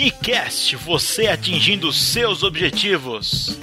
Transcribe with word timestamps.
Unicast, 0.00 0.76
você 0.76 1.26
atingindo 1.26 1.92
seus 1.92 2.42
objetivos. 2.42 3.58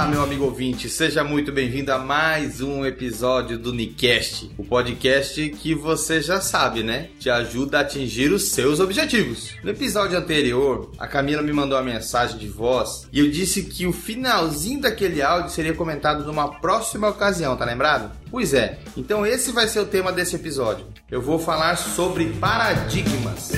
Olá, 0.00 0.08
meu 0.08 0.22
amigo 0.22 0.44
ouvinte, 0.46 0.88
seja 0.88 1.22
muito 1.22 1.52
bem-vindo 1.52 1.92
a 1.92 1.98
mais 1.98 2.62
um 2.62 2.86
episódio 2.86 3.58
do 3.58 3.70
Nicast, 3.70 4.50
o 4.56 4.64
podcast 4.64 5.50
que 5.50 5.74
você 5.74 6.22
já 6.22 6.40
sabe, 6.40 6.82
né? 6.82 7.10
Te 7.18 7.28
ajuda 7.28 7.76
a 7.76 7.80
atingir 7.82 8.32
os 8.32 8.48
seus 8.48 8.80
objetivos. 8.80 9.50
No 9.62 9.68
episódio 9.68 10.16
anterior, 10.16 10.90
a 10.98 11.06
Camila 11.06 11.42
me 11.42 11.52
mandou 11.52 11.76
uma 11.76 11.84
mensagem 11.84 12.38
de 12.38 12.48
voz 12.48 13.06
e 13.12 13.20
eu 13.20 13.30
disse 13.30 13.64
que 13.64 13.86
o 13.86 13.92
finalzinho 13.92 14.80
daquele 14.80 15.20
áudio 15.20 15.50
seria 15.50 15.74
comentado 15.74 16.24
numa 16.24 16.48
próxima 16.48 17.10
ocasião, 17.10 17.54
tá 17.54 17.66
lembrado? 17.66 18.10
Pois 18.30 18.54
é, 18.54 18.78
então 18.96 19.26
esse 19.26 19.52
vai 19.52 19.68
ser 19.68 19.80
o 19.80 19.86
tema 19.86 20.10
desse 20.10 20.34
episódio. 20.34 20.86
Eu 21.10 21.20
vou 21.20 21.38
falar 21.38 21.76
sobre 21.76 22.24
paradigmas. 22.40 23.52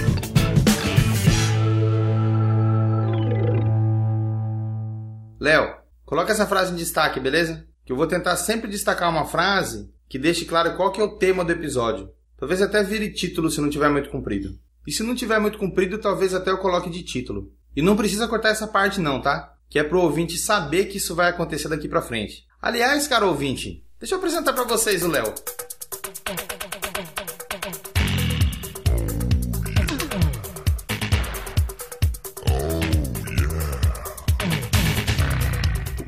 Léo, 5.39 5.82
Coloca 6.13 6.31
essa 6.31 6.47
frase 6.47 6.75
em 6.75 6.77
destaque, 6.77 7.19
beleza? 7.19 7.67
Que 7.87 7.91
eu 7.91 7.97
vou 7.97 8.07
tentar 8.07 8.37
sempre 8.37 8.69
destacar 8.69 9.09
uma 9.09 9.25
frase 9.25 9.91
que 10.11 10.19
deixe 10.19 10.45
claro 10.45 10.77
qual 10.77 10.93
que 10.93 11.01
é 11.01 11.03
o 11.03 11.17
tema 11.17 11.43
do 11.43 11.53
episódio. 11.53 12.11
Talvez 12.37 12.61
até 12.61 12.83
vire 12.83 13.15
título 13.15 13.51
se 13.51 13.63
não 13.63 13.71
tiver 13.71 13.89
muito 13.89 14.11
comprido. 14.11 14.59
E 14.87 14.93
se 14.93 15.03
não 15.03 15.15
tiver 15.15 15.39
muito 15.39 15.57
comprido, 15.57 15.97
talvez 15.97 16.35
até 16.35 16.51
eu 16.51 16.59
coloque 16.59 16.91
de 16.91 17.03
título. 17.03 17.51
E 17.75 17.81
não 17.81 17.97
precisa 17.97 18.29
cortar 18.29 18.51
essa 18.51 18.67
parte 18.67 19.01
não, 19.01 19.23
tá? 19.23 19.55
Que 19.71 19.79
é 19.79 19.83
pro 19.83 20.03
ouvinte 20.03 20.37
saber 20.37 20.85
que 20.85 20.99
isso 20.99 21.15
vai 21.15 21.31
acontecer 21.31 21.69
daqui 21.69 21.89
pra 21.89 22.03
frente. 22.03 22.45
Aliás, 22.61 23.09
cara 23.09 23.25
ouvinte, 23.25 23.83
deixa 23.99 24.15
eu 24.15 24.19
apresentar 24.19 24.53
para 24.53 24.65
vocês 24.65 25.03
o 25.03 25.09
Léo. 25.09 25.33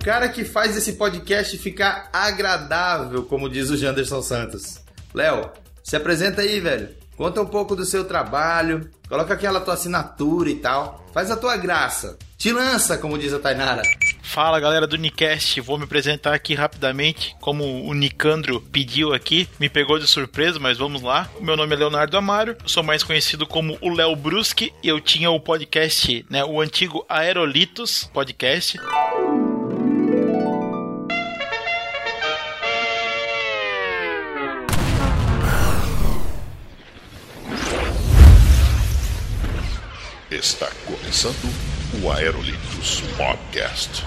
Cara 0.05 0.28
que 0.28 0.44
faz 0.44 0.77
esse 0.77 0.92
podcast 0.92 1.56
ficar 1.56 2.10
agradável, 2.12 3.22
como 3.22 3.48
diz 3.48 3.70
o 3.70 3.77
Janderson 3.77 4.20
Santos. 4.20 4.78
Léo, 5.14 5.50
se 5.83 5.96
apresenta 5.96 6.42
aí, 6.42 6.61
velho. 6.61 6.91
Conta 7.16 7.41
um 7.41 7.46
pouco 7.46 7.74
do 7.74 7.86
seu 7.86 8.05
trabalho, 8.05 8.91
coloca 9.08 9.33
aquela 9.33 9.61
tua 9.61 9.72
assinatura 9.72 10.50
e 10.50 10.56
tal. 10.56 11.06
Faz 11.14 11.30
a 11.30 11.36
tua 11.36 11.56
graça. 11.56 12.19
Te 12.36 12.52
lança, 12.52 12.98
como 12.98 13.16
diz 13.16 13.33
a 13.33 13.38
Tainara. 13.38 13.80
Fala 14.22 14.61
galera 14.61 14.86
do 14.86 14.98
Nicast, 14.98 15.58
vou 15.62 15.78
me 15.78 15.84
apresentar 15.84 16.34
aqui 16.34 16.55
rapidamente, 16.55 17.34
como 17.41 17.64
o 17.86 17.94
Nicandro 17.94 18.61
pediu 18.61 19.14
aqui, 19.14 19.48
me 19.58 19.70
pegou 19.70 19.98
de 19.98 20.06
surpresa, 20.06 20.58
mas 20.58 20.77
vamos 20.77 21.00
lá. 21.00 21.30
Meu 21.41 21.56
nome 21.56 21.74
é 21.74 21.78
Leonardo 21.78 22.16
Amaro, 22.16 22.56
sou 22.66 22.83
mais 22.83 23.02
conhecido 23.02 23.46
como 23.46 23.78
o 23.80 23.89
Léo 23.89 24.14
Bruschi, 24.16 24.72
eu 24.83 25.00
tinha 25.00 25.30
o 25.30 25.41
podcast, 25.41 26.27
né, 26.28 26.44
o 26.44 26.61
antigo 26.61 27.06
Aerolitos 27.08 28.11
podcast. 28.12 28.78
Está 40.34 40.68
começando 40.84 41.48
o 42.02 42.10
Aerolitos 42.10 43.02
Podcast. 43.16 44.02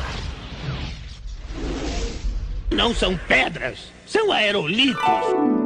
Não 2.70 2.94
são 2.94 3.18
pedras, 3.30 3.80
são 4.06 4.34
aerolitos 4.34 5.57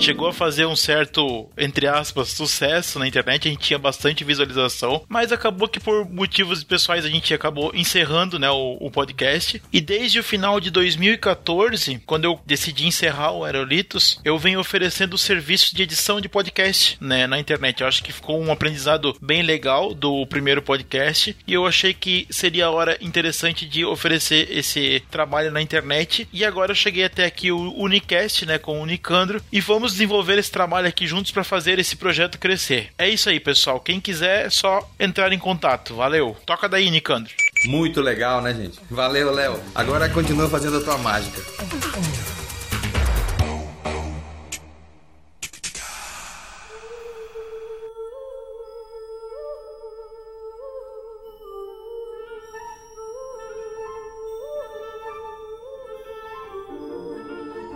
chegou 0.00 0.28
a 0.28 0.32
fazer 0.32 0.66
um 0.66 0.76
certo, 0.76 1.48
entre 1.56 1.86
aspas, 1.86 2.28
sucesso 2.28 2.98
na 2.98 3.06
internet, 3.06 3.48
a 3.48 3.50
gente 3.50 3.66
tinha 3.66 3.78
bastante 3.78 4.24
visualização, 4.24 5.04
mas 5.08 5.32
acabou 5.32 5.68
que 5.68 5.80
por 5.80 6.08
motivos 6.08 6.62
pessoais 6.62 7.04
a 7.04 7.08
gente 7.08 7.34
acabou 7.34 7.72
encerrando, 7.74 8.38
né, 8.38 8.50
o, 8.50 8.76
o 8.80 8.90
podcast. 8.90 9.60
E 9.72 9.80
desde 9.80 10.20
o 10.20 10.24
final 10.24 10.60
de 10.60 10.70
2014, 10.70 12.00
quando 12.06 12.24
eu 12.24 12.40
decidi 12.46 12.86
encerrar 12.86 13.32
o 13.32 13.44
Aerolitos, 13.44 14.20
eu 14.24 14.38
venho 14.38 14.60
oferecendo 14.60 15.14
o 15.14 15.18
serviço 15.18 15.74
de 15.74 15.82
edição 15.82 16.20
de 16.20 16.28
podcast, 16.28 16.96
né, 17.00 17.26
na 17.26 17.38
internet. 17.38 17.80
Eu 17.80 17.88
acho 17.88 18.02
que 18.02 18.12
ficou 18.12 18.40
um 18.40 18.52
aprendizado 18.52 19.16
bem 19.20 19.42
legal 19.42 19.94
do 19.94 20.26
primeiro 20.26 20.62
podcast 20.62 21.36
e 21.46 21.52
eu 21.52 21.66
achei 21.66 21.92
que 21.92 22.26
seria 22.30 22.66
a 22.66 22.70
hora 22.70 22.96
interessante 23.00 23.66
de 23.66 23.84
oferecer 23.84 24.48
esse 24.50 25.02
trabalho 25.10 25.50
na 25.50 25.60
internet. 25.60 26.28
E 26.32 26.44
agora 26.44 26.72
eu 26.72 26.76
cheguei 26.76 27.04
até 27.04 27.24
aqui 27.24 27.50
o 27.50 27.72
Unicast, 27.76 28.46
né, 28.46 28.58
com 28.58 28.78
o 28.78 28.82
Unicandro 28.82 29.42
e 29.52 29.60
vamos 29.60 29.87
vamos 29.88 29.92
desenvolver 29.92 30.38
esse 30.38 30.50
trabalho 30.50 30.86
aqui 30.86 31.06
juntos 31.06 31.32
para 31.32 31.42
fazer 31.42 31.78
esse 31.78 31.96
projeto 31.96 32.38
crescer. 32.38 32.90
É 32.98 33.08
isso 33.08 33.28
aí, 33.28 33.40
pessoal. 33.40 33.80
Quem 33.80 34.00
quiser, 34.00 34.46
é 34.46 34.50
só 34.50 34.86
entrar 35.00 35.32
em 35.32 35.38
contato. 35.38 35.94
Valeu. 35.94 36.36
Toca 36.44 36.68
daí, 36.68 36.90
Nicandro. 36.90 37.32
Muito 37.66 38.02
legal, 38.02 38.42
né, 38.42 38.52
gente? 38.52 38.78
Valeu, 38.90 39.32
Léo. 39.32 39.58
Agora 39.74 40.08
continua 40.10 40.48
fazendo 40.48 40.76
a 40.76 40.80
tua 40.82 40.98
mágica. 40.98 41.40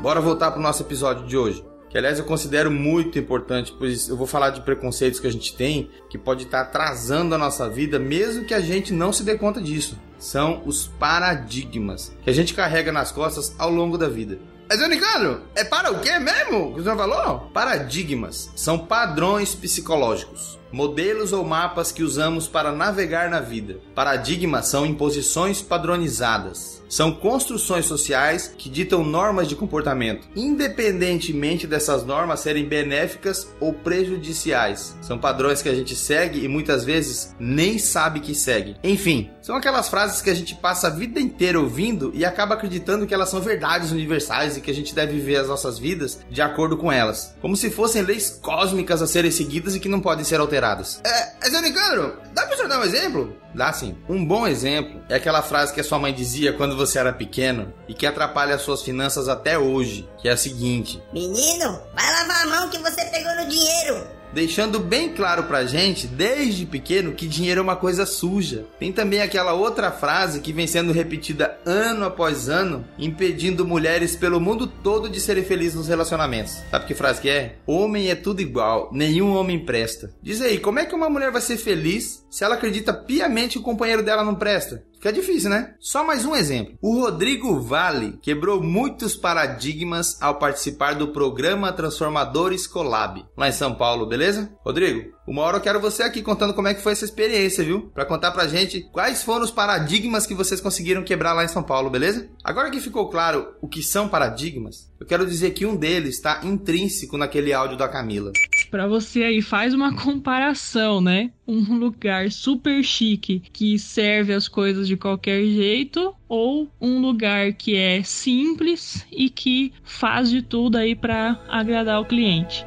Bora 0.03 0.21
voltar 0.21 0.51
pro 0.51 0.61
nosso 0.61 0.83
episódio 0.83 1.25
de 1.27 1.37
hoje 1.37 1.72
que 1.93 1.99
aliás 1.99 2.19
eu 2.19 2.25
considero 2.25 2.71
muito 2.71 3.19
importante, 3.19 3.75
pois 3.79 4.09
eu 4.09 4.17
vou 4.17 4.27
falar 4.27 4.49
de 4.49 4.63
preconceitos 4.63 5.21
que 5.21 5.27
a 5.27 5.31
gente 5.31 5.55
tem 5.55 5.91
que 6.09 6.17
pode 6.17 6.45
estar 6.45 6.63
atrasando 6.63 7.35
a 7.35 7.39
nossa 7.39 7.69
vida, 7.69 7.99
mesmo 7.99 8.47
que 8.47 8.55
a 8.55 8.61
gente 8.61 8.95
não 8.95 9.13
se 9.13 9.23
dê 9.23 9.37
conta 9.37 9.61
disso. 9.61 9.99
São 10.19 10.63
os 10.65 10.87
paradigmas 10.87 12.17
que 12.25 12.31
a 12.31 12.33
gente 12.33 12.55
carrega 12.55 12.91
nas 12.91 13.13
costas 13.13 13.55
ao 13.59 13.69
longo 13.69 13.99
da 13.99 14.09
vida. 14.09 14.39
Mas, 14.71 14.81
Unicano, 14.81 15.43
é 15.55 15.65
para 15.65 15.93
o 15.93 16.01
quê 16.01 16.19
mesmo 16.19 16.73
que 16.73 16.81
o 16.81 16.83
senhor 16.83 16.97
falou? 16.97 17.51
Paradigmas 17.53 18.51
são 18.57 18.79
padrões 18.79 19.55
psicológicos, 19.55 20.59
modelos 20.73 21.33
ou 21.33 21.45
mapas 21.45 21.93
que 21.93 22.03
usamos 22.03 22.49
para 22.49 22.73
navegar 22.73 23.31
na 23.31 23.41
vida. 23.41 23.79
Paradigmas 23.95 24.67
são 24.67 24.87
imposições 24.87 25.61
padronizadas 25.61 26.83
são 26.93 27.11
construções 27.11 27.87
sociais 27.87 28.53
que 28.59 28.69
ditam 28.69 29.03
normas 29.03 29.49
de 29.49 29.57
comportamento, 29.57 30.29
independentemente 30.37 31.67
dessas 31.67 32.05
normas 32.05 32.41
serem 32.41 32.69
benéficas 32.69 33.51
ou 33.59 33.73
prejudiciais. 33.73 34.95
São 35.01 35.17
padrões 35.17 35.63
que 35.63 35.71
a 35.71 35.75
gente 35.75 35.97
segue 35.97 36.45
e 36.45 36.49
muitas 36.49 36.85
vezes 36.85 37.35
nem 37.41 37.79
sabe 37.79 38.21
que 38.21 38.35
segue. 38.35 38.77
Enfim, 38.85 39.31
são 39.41 39.57
aquelas 39.57 39.89
frases 39.89 40.21
que 40.21 40.29
a 40.29 40.35
gente 40.35 40.55
passa 40.55 40.89
a 40.89 40.91
vida 40.91 41.19
inteira 41.19 41.59
ouvindo 41.59 42.13
e 42.13 42.27
acaba 42.27 42.57
acreditando 42.57 43.07
que 43.07 43.15
elas 43.15 43.31
são 43.31 43.41
verdades 43.41 43.91
universais 43.91 44.59
e 44.59 44.61
que 44.61 44.71
a 44.71 44.75
gente 44.75 44.95
deve 44.95 45.15
viver 45.15 45.37
as 45.37 45.49
nossas 45.49 45.79
vidas 45.79 46.21
de 46.31 46.43
acordo 46.43 46.77
com 46.77 46.93
elas, 46.93 47.35
como 47.41 47.57
se 47.57 47.71
fossem 47.71 48.03
leis 48.03 48.39
cósmicas 48.43 49.01
a 49.01 49.07
serem 49.07 49.31
seguidas 49.31 49.75
e 49.75 49.81
que 49.81 49.89
não 49.89 50.01
podem 50.01 50.27
ser 50.27 50.41
alteradas. 50.41 50.62
É, 51.05 51.51
Zé 51.51 51.61
Nicandro, 51.61 52.19
dá 52.33 52.47
pra 52.47 52.57
você 52.57 52.69
dar 52.69 52.81
um 52.81 52.85
exemplo? 52.85 53.37
Dá 53.55 53.73
sim. 53.73 53.97
Um 54.09 54.25
bom 54.25 54.47
exemplo 54.47 55.03
é 55.09 55.17
aquela 55.17 55.43
frase 55.43 55.73
que 55.73 55.81
a 55.81 55.85
sua 55.85 55.99
mãe 55.99 56.15
dizia 56.15 56.53
quando 56.53 56.77
você 56.77 56.99
era 56.99 57.13
pequeno 57.13 57.73
e 57.89 57.95
que 57.95 58.07
atrapalha 58.07 58.55
as 58.55 58.63
suas 58.63 58.83
finanças 58.83 59.29
até 59.29 59.59
hoje, 59.59 60.09
que 60.19 60.29
é 60.29 60.33
a 60.33 60.37
seguinte: 60.37 61.03
Menino, 61.13 61.81
vai 61.95 62.13
lavar 62.13 62.43
a 62.43 62.47
mão 62.47 62.69
que 62.71 62.79
você 62.79 63.05
pegou 63.07 63.35
no 63.37 63.49
dinheiro 63.49 64.22
deixando 64.33 64.79
bem 64.79 65.11
claro 65.11 65.45
pra 65.45 65.65
gente, 65.65 66.07
desde 66.07 66.67
pequeno, 66.67 67.13
que 67.13 67.27
dinheiro 67.27 67.61
é 67.61 67.63
uma 67.63 67.77
coisa 67.77 68.07
suja. 68.07 68.65
Tem 68.79 68.93
também 68.93 69.21
aquela 69.21 69.53
outra 69.53 69.91
frase 69.91 70.41
que 70.41 70.53
vem 70.53 70.67
sendo 70.67 70.93
repetida 70.93 71.59
ano 71.65 72.05
após 72.05 72.49
ano, 72.49 72.85
impedindo 72.99 73.67
mulheres 73.67 74.17
pelo 74.17 74.41
mundo 74.41 74.67
todo 74.67 75.09
de 75.09 75.21
serem 75.21 75.45
felizes 75.45 75.75
nos 75.75 75.89
relacionamentos. 75.89 76.63
Sabe 76.71 76.87
que 76.87 76.95
frase 76.95 77.21
que 77.21 77.29
é? 77.29 77.57
Homem 77.67 78.11
é 78.11 78.15
tudo 78.15 78.41
igual, 78.41 78.91
nenhum 78.93 79.35
homem 79.35 79.65
presta. 79.65 80.11
Diz 80.23 80.41
aí, 80.41 80.59
como 80.59 80.79
é 80.79 80.87
que 80.87 80.95
uma 80.95 81.11
mulher 81.11 81.31
vai 81.31 81.41
ser 81.41 81.57
feliz 81.57 82.25
se 82.31 82.45
ela 82.45 82.55
acredita 82.55 82.93
piamente 82.93 83.55
que 83.55 83.59
o 83.59 83.63
companheiro 83.63 84.03
dela 84.03 84.25
não 84.25 84.35
presta? 84.35 84.83
Fica 85.03 85.13
difícil, 85.13 85.51
né? 85.51 85.75
Só 85.81 86.07
mais 86.07 86.25
um 86.25 86.33
exemplo. 86.33 86.79
O 86.81 87.01
Rodrigo 87.01 87.61
Vale 87.61 88.21
quebrou 88.23 88.63
muitos 88.63 89.17
paradigmas 89.17 90.17
ao 90.23 90.39
participar 90.39 90.95
do 90.95 91.09
programa 91.09 91.73
Transformadores 91.73 92.69
Collab, 92.69 93.27
lá 93.37 93.49
em 93.49 93.53
São 93.53 93.75
Paulo, 93.75 94.07
beleza? 94.07 94.49
Rodrigo, 94.65 95.13
uma 95.27 95.43
hora 95.43 95.57
eu 95.57 95.61
quero 95.61 95.81
você 95.81 96.05
aqui 96.05 96.23
contando 96.23 96.55
como 96.55 96.69
é 96.69 96.75
que 96.75 96.81
foi 96.81 96.93
essa 96.93 97.05
experiência, 97.05 97.65
viu? 97.65 97.91
Para 97.93 98.05
contar 98.05 98.31
pra 98.31 98.47
gente 98.47 98.83
quais 98.93 99.25
foram 99.25 99.45
os 99.45 99.51
paradigmas 99.51 100.25
que 100.25 100.37
vocês 100.37 100.61
conseguiram 100.61 101.03
quebrar 101.03 101.33
lá 101.33 101.45
em 101.45 101.49
São 101.49 101.65
Paulo, 101.65 101.91
beleza? 101.91 102.29
Agora 102.45 102.71
que 102.71 102.79
ficou 102.79 103.09
claro 103.09 103.57
o 103.61 103.67
que 103.67 103.83
são 103.83 104.09
paradigmas, 104.09 104.89
eu 105.01 105.07
quero 105.07 105.27
dizer 105.27 105.51
que 105.51 105.67
um 105.67 105.75
deles 105.75 106.15
está 106.15 106.43
intrínseco 106.45 107.19
naquele 107.19 107.53
áudio 107.53 107.77
da 107.77 107.89
Camila. 107.89 108.31
Para 108.73 108.87
você 108.87 109.23
aí 109.23 109.43
faz 109.43 109.75
uma 109.75 109.95
comparação, 109.95 110.99
né? 111.03 111.31
Um 111.47 111.77
lugar 111.77 112.33
super 112.33 112.83
chique 112.83 113.43
que 113.53 113.79
serve 113.79 114.33
as 114.33 114.49
coisas 114.49 114.89
de 114.89 114.97
qualquer 114.97 115.45
jeito 115.45 116.15
ou 116.27 116.67
um 116.81 116.99
lugar 116.99 117.53
que 117.53 117.77
é 117.77 118.03
simples 118.03 119.07
e 119.13 119.29
que 119.29 119.75
faz 119.85 120.31
de 120.31 120.41
tudo 120.41 120.79
aí 120.79 120.97
para 120.97 121.39
agradar 121.51 122.01
o 122.01 122.07
cliente. 122.07 122.65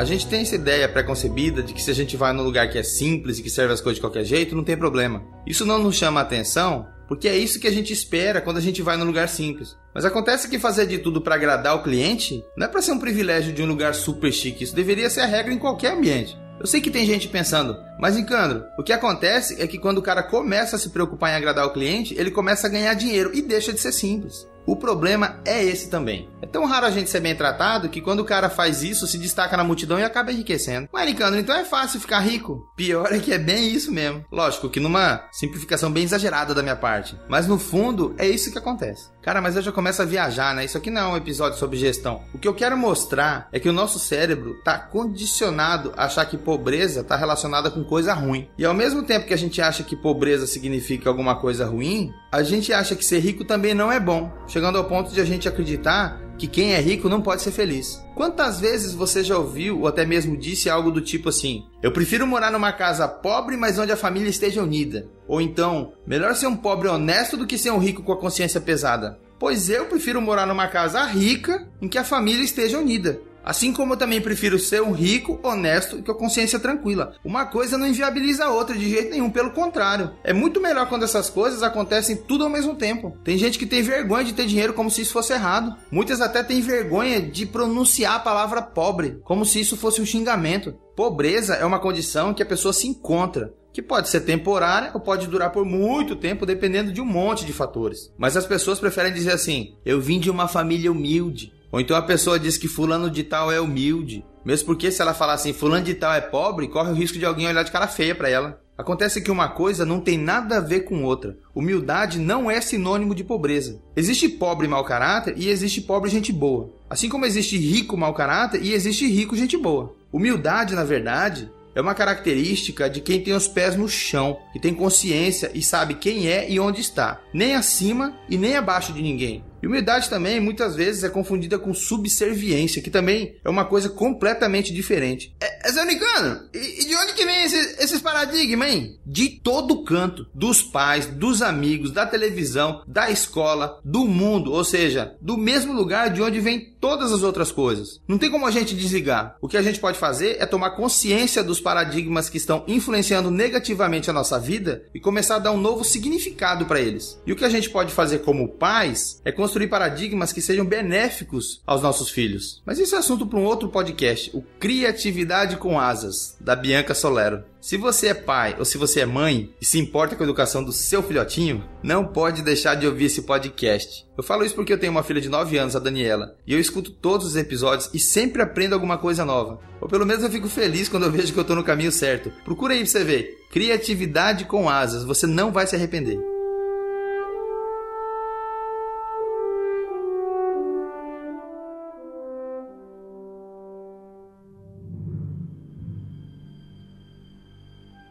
A 0.00 0.04
gente 0.04 0.26
tem 0.26 0.40
essa 0.40 0.54
ideia 0.54 0.88
preconcebida 0.88 1.62
de 1.62 1.74
que 1.74 1.82
se 1.82 1.90
a 1.90 1.94
gente 1.94 2.16
vai 2.16 2.32
num 2.32 2.42
lugar 2.42 2.70
que 2.70 2.78
é 2.78 2.82
simples 2.82 3.38
e 3.38 3.42
que 3.42 3.50
serve 3.50 3.74
as 3.74 3.82
coisas 3.82 3.96
de 3.96 4.00
qualquer 4.00 4.24
jeito, 4.24 4.56
não 4.56 4.64
tem 4.64 4.74
problema. 4.74 5.22
Isso 5.46 5.66
não 5.66 5.78
nos 5.78 5.94
chama 5.94 6.20
a 6.20 6.22
atenção, 6.22 6.88
porque 7.06 7.28
é 7.28 7.36
isso 7.36 7.60
que 7.60 7.66
a 7.66 7.70
gente 7.70 7.92
espera 7.92 8.40
quando 8.40 8.56
a 8.56 8.62
gente 8.62 8.80
vai 8.80 8.96
num 8.96 9.04
lugar 9.04 9.28
simples. 9.28 9.76
Mas 9.94 10.06
acontece 10.06 10.48
que 10.48 10.58
fazer 10.58 10.86
de 10.86 10.96
tudo 10.96 11.20
para 11.20 11.34
agradar 11.34 11.76
o 11.76 11.82
cliente 11.82 12.42
não 12.56 12.64
é 12.64 12.68
para 12.70 12.80
ser 12.80 12.92
um 12.92 12.98
privilégio 12.98 13.52
de 13.52 13.62
um 13.62 13.66
lugar 13.66 13.94
super 13.94 14.32
chique, 14.32 14.64
isso 14.64 14.74
deveria 14.74 15.10
ser 15.10 15.20
a 15.20 15.26
regra 15.26 15.52
em 15.52 15.58
qualquer 15.58 15.92
ambiente. 15.92 16.34
Eu 16.58 16.66
sei 16.66 16.80
que 16.80 16.90
tem 16.90 17.04
gente 17.04 17.28
pensando, 17.28 17.76
mas 17.98 18.16
Nicandro, 18.16 18.64
o 18.78 18.82
que 18.82 18.94
acontece 18.94 19.60
é 19.60 19.66
que 19.66 19.78
quando 19.78 19.98
o 19.98 20.02
cara 20.02 20.22
começa 20.22 20.76
a 20.76 20.78
se 20.78 20.88
preocupar 20.88 21.30
em 21.30 21.36
agradar 21.36 21.66
o 21.66 21.74
cliente, 21.74 22.14
ele 22.18 22.30
começa 22.30 22.66
a 22.66 22.70
ganhar 22.70 22.94
dinheiro 22.94 23.32
e 23.34 23.42
deixa 23.42 23.70
de 23.70 23.80
ser 23.80 23.92
simples. 23.92 24.48
O 24.70 24.76
problema 24.76 25.40
é 25.44 25.64
esse 25.64 25.90
também. 25.90 26.28
É 26.40 26.46
tão 26.46 26.64
raro 26.64 26.86
a 26.86 26.92
gente 26.92 27.10
ser 27.10 27.18
bem 27.18 27.34
tratado 27.34 27.88
que 27.88 28.00
quando 28.00 28.20
o 28.20 28.24
cara 28.24 28.48
faz 28.48 28.84
isso, 28.84 29.04
se 29.04 29.18
destaca 29.18 29.56
na 29.56 29.64
multidão 29.64 29.98
e 29.98 30.04
acaba 30.04 30.30
enriquecendo. 30.30 30.88
Ué, 30.94 31.06
Nicandro, 31.06 31.40
então 31.40 31.56
é 31.56 31.64
fácil 31.64 31.98
ficar 31.98 32.20
rico. 32.20 32.70
Pior 32.76 33.12
é 33.12 33.18
que 33.18 33.32
é 33.32 33.38
bem 33.38 33.68
isso 33.68 33.90
mesmo. 33.90 34.24
Lógico 34.30 34.70
que 34.70 34.78
numa 34.78 35.24
simplificação 35.32 35.90
bem 35.90 36.04
exagerada 36.04 36.54
da 36.54 36.62
minha 36.62 36.76
parte. 36.76 37.18
Mas 37.28 37.48
no 37.48 37.58
fundo, 37.58 38.14
é 38.16 38.28
isso 38.28 38.52
que 38.52 38.58
acontece. 38.58 39.10
Cara, 39.22 39.40
mas 39.40 39.54
eu 39.54 39.62
já 39.62 39.70
começo 39.70 40.00
a 40.00 40.06
viajar, 40.06 40.54
né? 40.54 40.64
Isso 40.64 40.78
aqui 40.78 40.90
não 40.90 41.02
é 41.02 41.06
um 41.08 41.16
episódio 41.16 41.58
sobre 41.58 41.76
gestão. 41.76 42.22
O 42.32 42.38
que 42.38 42.48
eu 42.48 42.54
quero 42.54 42.76
mostrar 42.76 43.48
é 43.52 43.60
que 43.60 43.68
o 43.68 43.72
nosso 43.72 43.98
cérebro 43.98 44.54
tá 44.64 44.78
condicionado 44.78 45.92
a 45.94 46.06
achar 46.06 46.24
que 46.24 46.38
pobreza 46.38 47.04
tá 47.04 47.16
relacionada 47.16 47.70
com 47.70 47.84
coisa 47.84 48.14
ruim. 48.14 48.48
E 48.56 48.64
ao 48.64 48.72
mesmo 48.72 49.02
tempo 49.02 49.26
que 49.26 49.34
a 49.34 49.38
gente 49.38 49.60
acha 49.60 49.82
que 49.82 49.94
pobreza 49.94 50.46
significa 50.46 51.10
alguma 51.10 51.36
coisa 51.36 51.66
ruim, 51.66 52.14
a 52.32 52.42
gente 52.42 52.72
acha 52.72 52.96
que 52.96 53.04
ser 53.04 53.18
rico 53.18 53.44
também 53.44 53.74
não 53.74 53.92
é 53.92 54.00
bom, 54.00 54.32
chegando 54.48 54.78
ao 54.78 54.84
ponto 54.84 55.12
de 55.12 55.20
a 55.20 55.24
gente 55.24 55.46
acreditar 55.46 56.18
que 56.40 56.46
quem 56.46 56.72
é 56.72 56.80
rico 56.80 57.06
não 57.06 57.20
pode 57.20 57.42
ser 57.42 57.50
feliz. 57.50 58.02
Quantas 58.14 58.58
vezes 58.58 58.94
você 58.94 59.22
já 59.22 59.36
ouviu 59.36 59.80
ou 59.80 59.86
até 59.86 60.06
mesmo 60.06 60.38
disse 60.38 60.70
algo 60.70 60.90
do 60.90 61.02
tipo 61.02 61.28
assim: 61.28 61.66
Eu 61.82 61.92
prefiro 61.92 62.26
morar 62.26 62.50
numa 62.50 62.72
casa 62.72 63.06
pobre, 63.06 63.58
mas 63.58 63.78
onde 63.78 63.92
a 63.92 63.96
família 63.96 64.30
esteja 64.30 64.62
unida? 64.62 65.06
Ou 65.28 65.38
então, 65.38 65.92
melhor 66.06 66.34
ser 66.34 66.46
um 66.46 66.56
pobre 66.56 66.88
honesto 66.88 67.36
do 67.36 67.46
que 67.46 67.58
ser 67.58 67.70
um 67.70 67.78
rico 67.78 68.02
com 68.02 68.12
a 68.12 68.18
consciência 68.18 68.58
pesada? 68.58 69.18
Pois 69.38 69.68
eu 69.68 69.84
prefiro 69.86 70.20
morar 70.20 70.46
numa 70.46 70.66
casa 70.66 71.04
rica 71.04 71.68
em 71.80 71.88
que 71.88 71.98
a 71.98 72.04
família 72.04 72.42
esteja 72.42 72.78
unida. 72.78 73.20
Assim 73.44 73.72
como 73.72 73.94
eu 73.94 73.96
também 73.96 74.20
prefiro 74.20 74.58
ser 74.58 74.82
um 74.82 74.92
rico, 74.92 75.38
honesto 75.42 75.98
e 75.98 76.02
com 76.02 76.12
a 76.12 76.18
consciência 76.18 76.58
tranquila. 76.58 77.14
Uma 77.24 77.46
coisa 77.46 77.78
não 77.78 77.86
inviabiliza 77.86 78.44
a 78.44 78.50
outra 78.50 78.76
de 78.76 78.88
jeito 78.88 79.10
nenhum, 79.10 79.30
pelo 79.30 79.50
contrário. 79.50 80.12
É 80.22 80.32
muito 80.32 80.60
melhor 80.60 80.88
quando 80.88 81.04
essas 81.04 81.30
coisas 81.30 81.62
acontecem 81.62 82.16
tudo 82.16 82.44
ao 82.44 82.50
mesmo 82.50 82.74
tempo. 82.74 83.16
Tem 83.24 83.38
gente 83.38 83.58
que 83.58 83.66
tem 83.66 83.82
vergonha 83.82 84.24
de 84.24 84.34
ter 84.34 84.46
dinheiro 84.46 84.72
como 84.72 84.90
se 84.90 85.02
isso 85.02 85.12
fosse 85.12 85.32
errado. 85.32 85.76
Muitas 85.90 86.20
até 86.20 86.42
têm 86.42 86.60
vergonha 86.60 87.20
de 87.20 87.46
pronunciar 87.46 88.16
a 88.16 88.20
palavra 88.20 88.62
pobre, 88.62 89.20
como 89.24 89.44
se 89.44 89.60
isso 89.60 89.76
fosse 89.76 90.00
um 90.00 90.06
xingamento. 90.06 90.74
Pobreza 90.94 91.54
é 91.54 91.64
uma 91.64 91.78
condição 91.78 92.34
que 92.34 92.42
a 92.42 92.46
pessoa 92.46 92.74
se 92.74 92.86
encontra, 92.86 93.54
que 93.72 93.80
pode 93.80 94.08
ser 94.08 94.20
temporária 94.20 94.90
ou 94.92 95.00
pode 95.00 95.26
durar 95.26 95.50
por 95.50 95.64
muito 95.64 96.16
tempo, 96.16 96.44
dependendo 96.44 96.92
de 96.92 97.00
um 97.00 97.06
monte 97.06 97.46
de 97.46 97.52
fatores. 97.52 98.12
Mas 98.18 98.36
as 98.36 98.46
pessoas 98.46 98.78
preferem 98.78 99.12
dizer 99.12 99.32
assim: 99.32 99.74
eu 99.84 100.00
vim 100.00 100.18
de 100.18 100.30
uma 100.30 100.48
família 100.48 100.92
humilde. 100.92 101.52
Ou 101.72 101.80
então 101.80 101.96
a 101.96 102.02
pessoa 102.02 102.38
diz 102.38 102.56
que 102.56 102.68
fulano 102.68 103.10
de 103.10 103.22
tal 103.22 103.50
é 103.50 103.60
humilde. 103.60 104.24
Mesmo 104.44 104.66
porque 104.66 104.90
se 104.90 105.02
ela 105.02 105.14
falar 105.14 105.34
assim, 105.34 105.52
fulano 105.52 105.84
de 105.84 105.94
tal 105.94 106.12
é 106.12 106.20
pobre, 106.20 106.68
corre 106.68 106.90
o 106.90 106.94
risco 106.94 107.18
de 107.18 107.26
alguém 107.26 107.46
olhar 107.46 107.62
de 107.62 107.70
cara 107.70 107.86
feia 107.86 108.14
para 108.14 108.28
ela. 108.28 108.60
Acontece 108.76 109.20
que 109.20 109.30
uma 109.30 109.46
coisa 109.46 109.84
não 109.84 110.00
tem 110.00 110.16
nada 110.16 110.56
a 110.56 110.60
ver 110.60 110.80
com 110.80 111.04
outra. 111.04 111.36
Humildade 111.54 112.18
não 112.18 112.50
é 112.50 112.62
sinônimo 112.62 113.14
de 113.14 113.22
pobreza. 113.22 113.78
Existe 113.94 114.26
pobre 114.26 114.66
mau 114.66 114.82
caráter 114.84 115.34
e 115.36 115.50
existe 115.50 115.82
pobre 115.82 116.10
gente 116.10 116.32
boa. 116.32 116.70
Assim 116.88 117.06
como 117.06 117.26
existe 117.26 117.58
rico 117.58 117.94
mau 117.94 118.14
caráter 118.14 118.62
e 118.62 118.72
existe 118.72 119.06
rico 119.06 119.36
gente 119.36 119.54
boa. 119.54 119.94
Humildade, 120.10 120.74
na 120.74 120.82
verdade, 120.82 121.50
é 121.74 121.80
uma 121.80 121.94
característica 121.94 122.88
de 122.88 123.02
quem 123.02 123.22
tem 123.22 123.34
os 123.34 123.46
pés 123.46 123.76
no 123.76 123.86
chão, 123.86 124.38
que 124.52 124.58
tem 124.58 124.74
consciência 124.74 125.50
e 125.54 125.62
sabe 125.62 125.94
quem 125.94 126.26
é 126.28 126.50
e 126.50 126.58
onde 126.58 126.80
está, 126.80 127.20
nem 127.34 127.54
acima 127.54 128.16
e 128.28 128.38
nem 128.38 128.56
abaixo 128.56 128.92
de 128.94 129.02
ninguém. 129.02 129.44
E 129.62 129.66
humildade 129.66 130.08
também 130.08 130.40
muitas 130.40 130.74
vezes 130.74 131.04
é 131.04 131.08
confundida 131.08 131.58
com 131.58 131.74
subserviência, 131.74 132.82
que 132.82 132.90
também 132.90 133.36
é 133.44 133.48
uma 133.48 133.64
coisa 133.64 133.88
completamente 133.88 134.72
diferente. 134.72 135.34
É, 135.40 135.68
é 135.68 135.72
Zanicano, 135.72 136.48
e, 136.54 136.80
e 136.80 136.84
de 136.86 136.96
onde 136.96 137.14
que 137.14 137.24
vem 137.24 137.44
esses, 137.44 138.00
paradigmas, 138.00 138.72
hein? 138.72 138.98
De 139.04 139.28
todo 139.28 139.84
canto, 139.84 140.26
dos 140.34 140.62
pais, 140.62 141.06
dos 141.06 141.42
amigos, 141.42 141.90
da 141.90 142.06
televisão, 142.06 142.82
da 142.86 143.10
escola, 143.10 143.78
do 143.84 144.06
mundo, 144.06 144.52
ou 144.52 144.64
seja, 144.64 145.14
do 145.20 145.36
mesmo 145.36 145.72
lugar 145.72 146.10
de 146.10 146.22
onde 146.22 146.40
vem 146.40 146.74
todas 146.80 147.12
as 147.12 147.22
outras 147.22 147.52
coisas. 147.52 148.00
Não 148.08 148.18
tem 148.18 148.30
como 148.30 148.46
a 148.46 148.50
gente 148.50 148.74
desligar. 148.74 149.36
O 149.40 149.48
que 149.48 149.56
a 149.56 149.62
gente 149.62 149.78
pode 149.78 149.98
fazer 149.98 150.36
é 150.40 150.46
tomar 150.46 150.70
consciência 150.70 151.44
dos 151.44 151.60
paradigmas 151.60 152.28
que 152.28 152.38
estão 152.38 152.64
influenciando 152.66 153.30
negativamente 153.30 154.08
a 154.08 154.12
nossa 154.12 154.38
vida 154.38 154.84
e 154.94 155.00
começar 155.00 155.36
a 155.36 155.40
dar 155.40 155.52
um 155.52 155.60
novo 155.60 155.84
significado 155.84 156.64
para 156.66 156.80
eles. 156.80 157.20
E 157.26 157.32
o 157.32 157.36
que 157.36 157.44
a 157.44 157.50
gente 157.50 157.68
pode 157.68 157.92
fazer 157.92 158.20
como 158.20 158.48
pais 158.48 159.20
é 159.24 159.30
construir 159.30 159.68
paradigmas 159.68 160.32
que 160.32 160.40
sejam 160.40 160.64
benéficos 160.64 161.60
aos 161.66 161.82
nossos 161.82 162.10
filhos. 162.10 162.62
Mas 162.64 162.78
isso 162.78 162.94
é 162.94 162.98
assunto 162.98 163.26
para 163.26 163.38
um 163.38 163.44
outro 163.44 163.68
podcast, 163.68 164.30
o 164.34 164.42
Criatividade 164.58 165.56
com 165.56 165.78
Asas, 165.78 166.36
da 166.40 166.56
Bianca 166.56 166.94
Solero. 166.94 167.44
Se 167.60 167.76
você 167.76 168.08
é 168.08 168.14
pai 168.14 168.56
ou 168.58 168.64
se 168.64 168.78
você 168.78 169.00
é 169.00 169.06
mãe 169.06 169.52
e 169.60 169.66
se 169.66 169.78
importa 169.78 170.16
com 170.16 170.22
a 170.22 170.26
educação 170.26 170.64
do 170.64 170.72
seu 170.72 171.02
filhotinho, 171.02 171.62
não 171.82 172.06
pode 172.06 172.40
deixar 172.40 172.74
de 172.74 172.86
ouvir 172.86 173.04
esse 173.04 173.20
podcast. 173.22 174.06
Eu 174.16 174.24
falo 174.24 174.44
isso 174.44 174.54
porque 174.54 174.72
eu 174.72 174.78
tenho 174.78 174.90
uma 174.90 175.02
filha 175.02 175.20
de 175.20 175.28
9 175.28 175.58
anos, 175.58 175.76
a 175.76 175.78
Daniela, 175.78 176.36
e 176.46 176.54
eu 176.54 176.58
escuto 176.58 176.90
todos 176.90 177.26
os 177.26 177.36
episódios 177.36 177.90
e 177.92 177.98
sempre 177.98 178.40
aprendo 178.40 178.72
alguma 178.72 178.96
coisa 178.96 179.26
nova. 179.26 179.60
Ou 179.78 179.88
pelo 179.88 180.06
menos 180.06 180.24
eu 180.24 180.30
fico 180.30 180.48
feliz 180.48 180.88
quando 180.88 181.04
eu 181.04 181.12
vejo 181.12 181.34
que 181.34 181.38
eu 181.38 181.42
estou 181.42 181.56
no 181.56 181.62
caminho 181.62 181.92
certo. 181.92 182.32
Procura 182.44 182.72
aí 182.72 182.80
pra 182.80 182.88
você 182.88 183.04
ver. 183.04 183.38
Criatividade 183.50 184.46
com 184.46 184.66
asas, 184.66 185.04
você 185.04 185.26
não 185.26 185.52
vai 185.52 185.66
se 185.66 185.76
arrepender. 185.76 186.29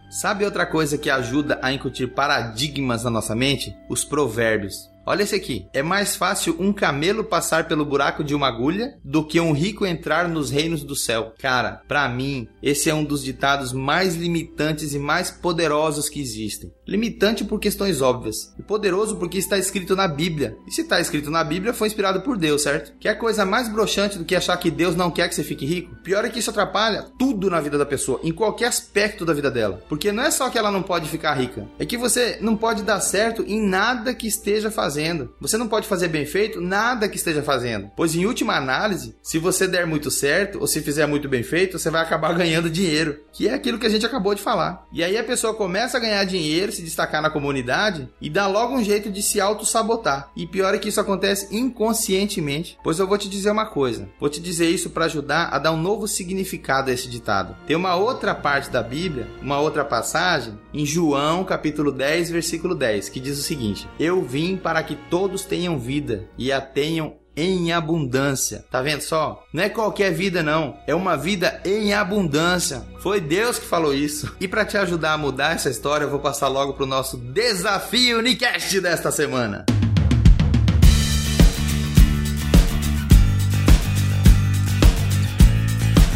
Sabe 0.09 0.44
outra 0.44 0.65
coisa 0.65 0.97
que 0.97 1.07
ajuda 1.07 1.60
a 1.62 1.72
incutir 1.72 2.15
paradigmas 2.15 3.03
na 3.03 3.12
nossa 3.12 3.36
mente? 3.36 3.77
Os 3.88 4.03
provérbios. 4.03 4.89
Olha 5.10 5.24
esse 5.24 5.34
aqui. 5.34 5.65
É 5.74 5.82
mais 5.82 6.15
fácil 6.15 6.56
um 6.60 6.72
camelo 6.72 7.24
passar 7.24 7.68
pelo 7.68 7.84
buraco 7.84 8.24
de 8.24 8.36
uma 8.36 8.48
agulha 8.48 8.94
do 9.03 9.25
que 9.25 9.39
um 9.39 9.53
rico 9.53 9.84
entrar 9.84 10.27
nos 10.27 10.51
reinos 10.51 10.84
do 10.84 10.96
céu. 10.96 11.34
Cara, 11.39 11.82
para 11.88 12.08
mim, 12.08 12.48
esse 12.62 12.91
é 12.91 12.94
um 12.94 13.03
dos 13.03 13.24
ditados 13.24 13.74
mais 13.74 14.15
limitantes 14.15 14.94
e 14.94 15.00
mais 15.00 15.32
poderosos 15.32 16.10
que 16.10 16.22
existem. 16.22 16.72
Limitante 16.88 17.44
por 17.44 17.60
questões 17.60 18.01
óbvias 18.01 18.53
e 18.60 18.62
poderoso 18.62 19.15
porque 19.15 19.39
está 19.39 19.58
escrito 19.58 19.96
na 19.96 20.08
Bíblia. 20.08 20.56
E 20.68 20.72
se 20.72 20.82
está 20.82 21.00
escrito 21.00 21.32
na 21.32 21.44
Bíblia, 21.44 21.74
foi 21.74 21.88
inspirado 21.88 22.22
por 22.22 22.38
Deus, 22.38 22.62
certo? 22.62 22.94
Que 23.00 23.08
é 23.08 23.15
coisa 23.15 23.44
mais 23.44 23.68
broxante 23.68 24.18
do 24.18 24.25
que 24.25 24.36
achar 24.36 24.58
que 24.58 24.70
Deus 24.70 24.96
não 24.96 25.10
quer 25.10 25.27
que 25.27 25.34
você 25.34 25.44
fique 25.44 25.65
rico? 25.65 25.96
Pior 26.03 26.24
é 26.24 26.29
que 26.29 26.39
isso 26.39 26.51
atrapalha 26.51 27.08
tudo 27.18 27.50
na 27.50 27.60
vida 27.60 27.77
da 27.77 27.86
pessoa, 27.86 28.20
em 28.24 28.32
qualquer 28.32 28.68
aspecto 28.68 29.25
da 29.25 29.34
vida 29.34 29.50
dela. 29.50 29.82
Porque 29.89 30.12
não 30.12 30.24
é 30.24 30.32
só 30.32 30.50
que 30.50 30.58
ela 30.58 30.72
não 30.72 30.84
pode 30.84 31.10
ficar 31.10 31.34
rica, 31.34 31.68
é 31.79 31.86
que 31.86 31.98
você 31.98 32.38
não 32.41 32.56
pode 32.56 32.84
dar 32.84 33.00
certo 33.01 33.44
em 33.48 33.60
nada 33.60 34.13
que 34.13 34.27
esteja 34.27 34.70
fazendo 34.70 34.99
fazendo. 35.00 35.34
Você 35.39 35.58
não 35.58 35.68
pode 35.68 35.88
fazer 35.88 36.10
bem 36.10 36.25
feito 36.25 36.60
nada 36.60 37.08
que 37.08 37.15
esteja 37.15 37.41
fazendo. 37.41 37.89
Pois 37.96 38.15
em 38.15 38.25
última 38.25 38.56
análise, 38.56 39.15
se 39.24 39.39
você 39.39 39.68
der 39.68 39.88
muito 39.88 40.12
certo 40.12 40.60
ou 40.60 40.68
se 40.68 40.82
fizer 40.82 41.06
muito 41.06 41.29
bem 41.29 41.41
feito, 41.41 41.79
você 41.79 41.89
vai 41.89 42.01
acabar 42.01 42.34
ganhando 42.36 42.70
dinheiro, 42.70 43.20
que 43.32 43.48
é 43.48 43.53
aquilo 43.53 43.79
que 43.79 43.86
a 43.86 43.89
gente 43.89 44.06
acabou 44.06 44.36
de 44.36 44.41
falar. 44.41 44.86
E 44.91 45.03
aí 45.03 45.18
a 45.18 45.24
pessoa 45.24 45.53
começa 45.53 45.98
a 45.98 46.00
ganhar 46.00 46.24
dinheiro, 46.25 46.72
se 46.72 46.82
destacar 46.82 47.22
na 47.22 47.29
comunidade 47.29 48.10
e 48.20 48.29
dá 48.29 48.46
logo 48.48 48.75
um 48.75 48.84
jeito 48.84 49.10
de 49.10 49.22
se 49.22 49.39
auto-sabotar. 49.39 50.32
E 50.36 50.46
pior 50.46 50.75
é 50.75 50.77
que 50.77 50.89
isso 50.89 51.00
acontece 51.00 51.56
inconscientemente. 51.56 52.77
Pois 52.84 53.00
eu 53.00 53.08
vou 53.08 53.18
te 53.18 53.29
dizer 53.29 53.51
uma 53.51 53.68
coisa. 53.68 54.10
Vou 54.20 54.29
te 54.29 54.41
dizer 54.41 54.70
isso 54.70 54.89
para 54.89 55.06
ajudar 55.06 55.50
a 55.50 55.60
dar 55.60 55.72
um 55.72 55.82
novo 55.82 56.08
significado 56.08 56.89
a 56.89 56.94
esse 56.94 57.08
ditado. 57.08 57.56
Tem 57.65 57.75
uma 57.75 57.96
outra 57.96 58.36
parte 58.36 58.70
da 58.70 58.84
Bíblia, 58.84 59.27
uma 59.41 59.60
outra 59.60 59.86
passagem, 59.86 60.60
em 60.74 60.86
João 60.86 61.46
capítulo 61.46 61.91
10, 61.91 62.32
versículo 62.32 62.75
10, 62.75 63.10
que 63.10 63.20
diz 63.20 63.39
o 63.39 63.44
seguinte: 63.44 63.88
Eu 64.00 64.22
vim 64.22 64.58
para 64.58 64.78
que 64.83 64.95
todos 64.95 65.43
tenham 65.43 65.77
vida 65.77 66.27
e 66.38 66.51
a 66.51 66.62
tenham 66.62 67.15
em 67.36 67.71
abundância. 67.71 68.65
Tá 68.69 68.81
vendo 68.81 69.01
só? 69.01 69.43
Não 69.53 69.63
é 69.63 69.69
qualquer 69.69 70.12
vida 70.12 70.43
não, 70.43 70.77
é 70.86 70.93
uma 70.93 71.15
vida 71.15 71.62
em 71.63 71.93
abundância. 71.93 72.86
Foi 73.00 73.21
Deus 73.21 73.57
que 73.57 73.65
falou 73.65 73.93
isso. 73.93 74.36
E 74.41 74.48
para 74.48 74.65
te 74.65 74.77
ajudar 74.77 75.13
a 75.13 75.17
mudar 75.17 75.53
essa 75.53 75.69
história, 75.69 76.03
eu 76.03 76.09
vou 76.09 76.19
passar 76.19 76.50
logo 76.50 76.74
pro 76.74 76.86
nosso 76.86 77.17
desafio 77.17 78.19
Unicast 78.19 78.81
desta 78.81 79.12
semana. 79.12 79.65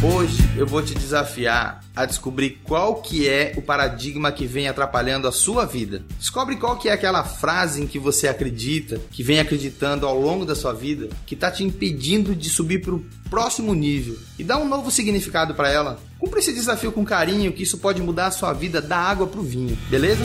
Hoje 0.04 0.36
eu 0.54 0.66
vou 0.66 0.82
te 0.82 0.94
desafiar 0.94 1.82
a 1.96 2.04
descobrir 2.04 2.60
qual 2.62 2.96
que 2.96 3.26
é 3.26 3.54
o 3.56 3.62
paradigma 3.62 4.30
que 4.30 4.44
vem 4.44 4.68
atrapalhando 4.68 5.26
a 5.26 5.32
sua 5.32 5.64
vida. 5.64 6.02
Descobre 6.18 6.56
qual 6.56 6.76
que 6.76 6.90
é 6.90 6.92
aquela 6.92 7.24
frase 7.24 7.82
em 7.82 7.86
que 7.86 7.98
você 7.98 8.28
acredita, 8.28 9.00
que 9.10 9.22
vem 9.22 9.40
acreditando 9.40 10.06
ao 10.06 10.20
longo 10.20 10.44
da 10.44 10.54
sua 10.54 10.74
vida, 10.74 11.08
que 11.24 11.32
está 11.32 11.50
te 11.50 11.64
impedindo 11.64 12.36
de 12.36 12.50
subir 12.50 12.82
para 12.82 12.94
o 12.94 13.02
próximo 13.30 13.74
nível 13.74 14.18
e 14.38 14.44
dá 14.44 14.58
um 14.58 14.68
novo 14.68 14.90
significado 14.90 15.54
para 15.54 15.70
ela. 15.70 15.98
Cumpra 16.18 16.38
esse 16.38 16.52
desafio 16.52 16.92
com 16.92 17.02
carinho, 17.02 17.54
que 17.54 17.62
isso 17.62 17.78
pode 17.78 18.02
mudar 18.02 18.26
a 18.26 18.30
sua 18.30 18.52
vida 18.52 18.82
da 18.82 18.98
água 18.98 19.26
para 19.26 19.40
o 19.40 19.42
vinho, 19.42 19.74
beleza? 19.88 20.22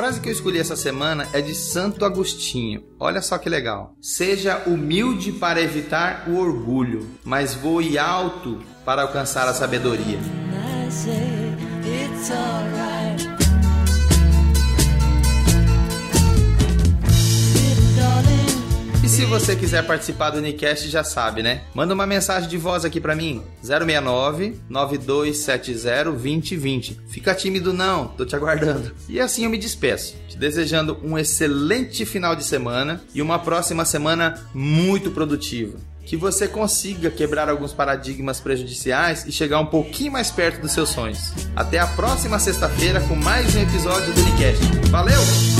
Frase 0.00 0.18
que 0.18 0.30
eu 0.30 0.32
escolhi 0.32 0.58
essa 0.58 0.76
semana 0.76 1.28
é 1.30 1.42
de 1.42 1.54
Santo 1.54 2.06
Agostinho. 2.06 2.82
Olha 2.98 3.20
só 3.20 3.36
que 3.36 3.50
legal. 3.50 3.94
Seja 4.00 4.62
humilde 4.66 5.30
para 5.30 5.60
evitar 5.60 6.24
o 6.26 6.38
orgulho, 6.38 7.06
mas 7.22 7.52
voe 7.52 7.98
alto 7.98 8.62
para 8.82 9.02
alcançar 9.02 9.46
a 9.46 9.52
sabedoria. 9.52 10.18
E 11.84 12.89
se 19.10 19.24
você 19.24 19.56
quiser 19.56 19.84
participar 19.84 20.30
do 20.30 20.38
Unicast, 20.38 20.88
já 20.88 21.02
sabe, 21.02 21.42
né? 21.42 21.62
Manda 21.74 21.92
uma 21.92 22.06
mensagem 22.06 22.48
de 22.48 22.56
voz 22.56 22.84
aqui 22.84 23.00
para 23.00 23.16
mim. 23.16 23.42
069 23.60 24.60
9270 24.68 26.04
2020. 26.12 27.00
Fica 27.08 27.34
tímido 27.34 27.72
não, 27.72 28.06
tô 28.06 28.24
te 28.24 28.36
aguardando. 28.36 28.92
E 29.08 29.18
assim 29.18 29.42
eu 29.42 29.50
me 29.50 29.58
despeço, 29.58 30.14
te 30.28 30.38
desejando 30.38 30.96
um 31.02 31.18
excelente 31.18 32.06
final 32.06 32.36
de 32.36 32.44
semana 32.44 33.02
e 33.12 33.20
uma 33.20 33.40
próxima 33.40 33.84
semana 33.84 34.40
muito 34.54 35.10
produtiva. 35.10 35.76
Que 36.06 36.16
você 36.16 36.46
consiga 36.46 37.10
quebrar 37.10 37.48
alguns 37.48 37.72
paradigmas 37.72 38.38
prejudiciais 38.40 39.26
e 39.26 39.32
chegar 39.32 39.58
um 39.58 39.66
pouquinho 39.66 40.12
mais 40.12 40.30
perto 40.30 40.60
dos 40.60 40.70
seus 40.70 40.88
sonhos. 40.88 41.32
Até 41.56 41.80
a 41.80 41.86
próxima 41.88 42.38
sexta-feira 42.38 43.00
com 43.00 43.16
mais 43.16 43.56
um 43.56 43.60
episódio 43.60 44.12
do 44.12 44.20
Unicast. 44.20 44.64
Valeu! 44.88 45.59